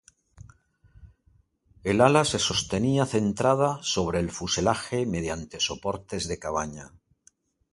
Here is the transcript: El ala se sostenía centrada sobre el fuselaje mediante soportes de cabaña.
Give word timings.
El 1.83 2.01
ala 2.01 2.25
se 2.25 2.39
sostenía 2.39 3.05
centrada 3.05 3.77
sobre 3.83 4.19
el 4.19 4.31
fuselaje 4.31 5.05
mediante 5.05 5.59
soportes 5.59 6.27
de 6.27 6.39
cabaña. 6.39 6.89